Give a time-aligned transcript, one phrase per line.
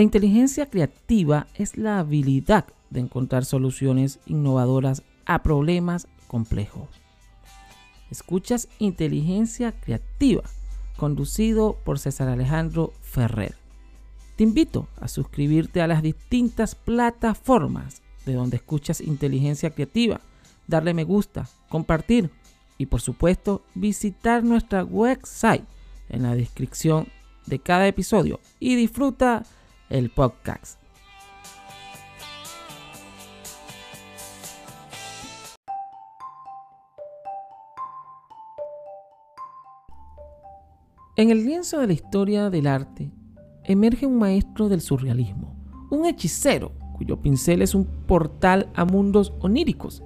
[0.00, 6.88] La inteligencia creativa es la habilidad de encontrar soluciones innovadoras a problemas complejos.
[8.10, 10.44] Escuchas Inteligencia Creativa,
[10.96, 13.56] conducido por César Alejandro Ferrer.
[14.36, 20.22] Te invito a suscribirte a las distintas plataformas de donde escuchas Inteligencia Creativa,
[20.66, 22.30] darle me gusta, compartir
[22.78, 25.66] y por supuesto visitar nuestra website
[26.08, 27.08] en la descripción
[27.44, 29.44] de cada episodio y disfruta
[29.90, 30.80] el podcast.
[41.16, 43.12] En el lienzo de la historia del arte
[43.64, 45.54] emerge un maestro del surrealismo,
[45.90, 50.02] un hechicero cuyo pincel es un portal a mundos oníricos.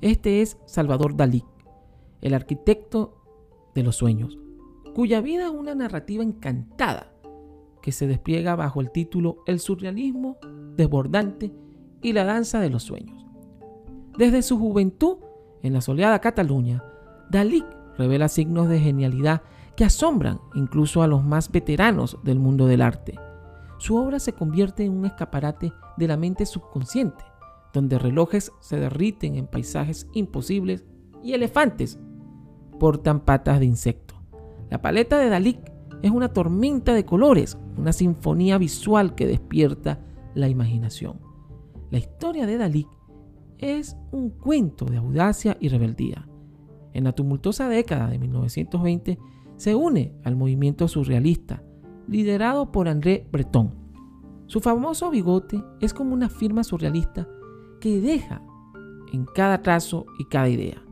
[0.00, 1.44] Este es Salvador Dalí,
[2.22, 3.24] el arquitecto
[3.74, 4.38] de los sueños,
[4.94, 7.12] cuya vida es una narrativa encantada
[7.88, 10.36] que se despliega bajo el título El surrealismo
[10.76, 11.54] desbordante
[12.02, 13.24] y la danza de los sueños.
[14.18, 15.16] Desde su juventud,
[15.62, 16.84] en la soleada Cataluña,
[17.30, 17.64] Dalí
[17.96, 19.40] revela signos de genialidad
[19.74, 23.14] que asombran incluso a los más veteranos del mundo del arte.
[23.78, 27.24] Su obra se convierte en un escaparate de la mente subconsciente,
[27.72, 30.84] donde relojes se derriten en paisajes imposibles
[31.22, 31.98] y elefantes
[32.78, 34.14] portan patas de insecto.
[34.68, 35.58] La paleta de Dalí
[36.02, 40.00] es una tormenta de colores, una sinfonía visual que despierta
[40.34, 41.20] la imaginación.
[41.90, 42.86] La historia de Dalí
[43.58, 46.28] es un cuento de audacia y rebeldía.
[46.92, 49.18] En la tumultuosa década de 1920
[49.56, 51.62] se une al movimiento surrealista,
[52.06, 53.74] liderado por André Breton.
[54.46, 57.28] Su famoso bigote es como una firma surrealista
[57.80, 58.42] que deja
[59.12, 60.82] en cada trazo y cada idea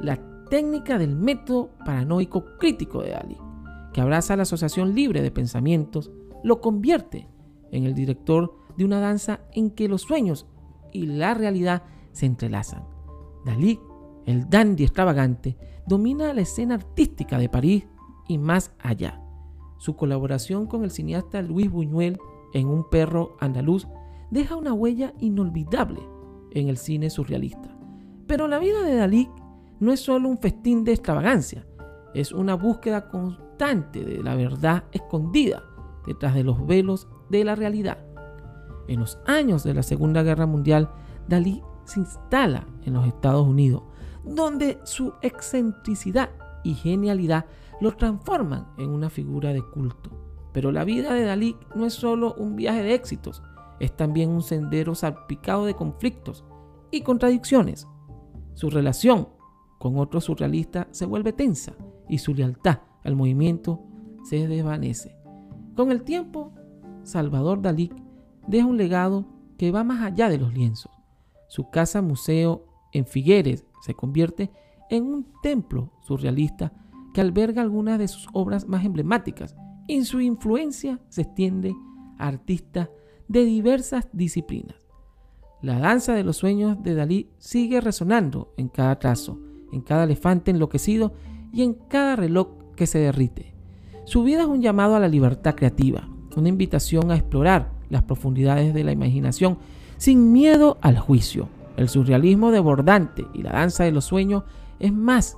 [0.00, 0.18] la
[0.50, 3.38] técnica del método paranoico crítico de Dalí
[3.92, 6.10] que abraza la asociación libre de pensamientos,
[6.42, 7.28] lo convierte
[7.70, 10.46] en el director de una danza en que los sueños
[10.92, 12.84] y la realidad se entrelazan.
[13.44, 13.80] Dalí,
[14.26, 15.56] el dandy extravagante,
[15.86, 17.86] domina la escena artística de París
[18.28, 19.20] y más allá.
[19.78, 22.18] Su colaboración con el cineasta Luis Buñuel
[22.54, 23.88] en Un perro andaluz
[24.30, 26.00] deja una huella inolvidable
[26.52, 27.76] en el cine surrealista.
[28.26, 29.28] Pero la vida de Dalí
[29.80, 31.66] no es solo un festín de extravagancia,
[32.14, 35.64] es una búsqueda constante de la verdad escondida
[36.06, 37.98] detrás de los velos de la realidad.
[38.88, 40.90] En los años de la Segunda Guerra Mundial,
[41.28, 43.82] Dalí se instala en los Estados Unidos,
[44.24, 46.30] donde su excentricidad
[46.64, 47.46] y genialidad
[47.80, 50.10] lo transforman en una figura de culto.
[50.52, 53.42] Pero la vida de Dalí no es solo un viaje de éxitos,
[53.80, 56.44] es también un sendero salpicado de conflictos
[56.90, 57.88] y contradicciones.
[58.54, 59.28] Su relación
[59.78, 61.72] con otro surrealista se vuelve tensa
[62.08, 63.80] y su lealtad al movimiento
[64.24, 65.21] se desvanece.
[65.74, 66.52] Con el tiempo,
[67.02, 67.90] Salvador Dalí
[68.46, 70.92] deja un legado que va más allá de los lienzos.
[71.48, 74.50] Su casa museo en Figueres se convierte
[74.90, 76.72] en un templo surrealista
[77.14, 79.56] que alberga algunas de sus obras más emblemáticas
[79.86, 81.74] y su influencia se extiende
[82.18, 82.90] a artistas
[83.28, 84.76] de diversas disciplinas.
[85.62, 89.40] La danza de los sueños de Dalí sigue resonando en cada trazo,
[89.72, 91.14] en cada elefante enloquecido
[91.52, 93.51] y en cada reloj que se derrite.
[94.04, 98.74] Su vida es un llamado a la libertad creativa, una invitación a explorar las profundidades
[98.74, 99.58] de la imaginación
[99.96, 101.48] sin miedo al juicio.
[101.76, 104.42] El surrealismo desbordante y la danza de los sueños
[104.80, 105.36] es más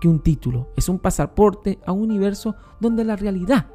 [0.00, 3.68] que un título, es un pasaporte a un universo donde la realidad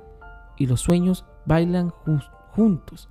[0.57, 1.91] y los sueños bailan
[2.51, 3.09] juntos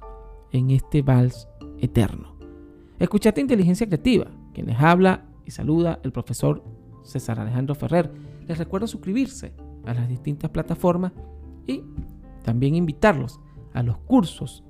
[0.52, 2.36] en este vals eterno.
[2.98, 6.62] Escuchate Inteligencia Creativa, quien les habla y saluda el profesor
[7.02, 8.12] César Alejandro Ferrer
[8.46, 9.54] les recuerdo suscribirse
[9.86, 11.12] a las distintas plataformas
[11.66, 11.82] y
[12.44, 13.40] también invitarlos
[13.72, 14.64] a los cursos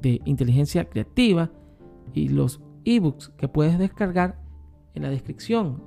[0.00, 1.50] de inteligencia creativa
[2.12, 4.40] y los ebooks que puedes descargar
[4.94, 5.82] en la descripción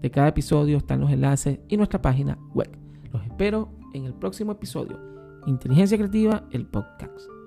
[0.00, 2.70] de cada episodio están los enlaces y nuestra página web.
[3.12, 4.98] Los espero en el próximo episodio.
[5.46, 7.39] Inteligencia Creativa, el podcast.